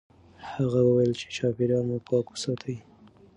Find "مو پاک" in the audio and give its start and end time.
1.89-2.25